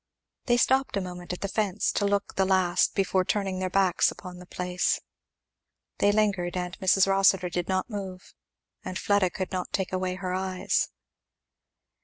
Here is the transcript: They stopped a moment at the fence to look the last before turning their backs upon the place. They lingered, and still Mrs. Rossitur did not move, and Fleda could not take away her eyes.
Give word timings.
They 0.47 0.57
stopped 0.57 0.97
a 0.97 0.99
moment 1.01 1.31
at 1.31 1.41
the 1.41 1.47
fence 1.47 1.91
to 1.91 2.05
look 2.07 2.33
the 2.33 2.43
last 2.43 2.95
before 2.95 3.23
turning 3.23 3.59
their 3.59 3.69
backs 3.69 4.09
upon 4.09 4.39
the 4.39 4.47
place. 4.47 4.99
They 5.99 6.11
lingered, 6.11 6.57
and 6.57 6.73
still 6.75 6.87
Mrs. 6.87 7.05
Rossitur 7.07 7.49
did 7.51 7.67
not 7.67 7.87
move, 7.87 8.33
and 8.83 8.97
Fleda 8.97 9.29
could 9.29 9.51
not 9.51 9.71
take 9.71 9.93
away 9.93 10.15
her 10.15 10.33
eyes. 10.33 10.89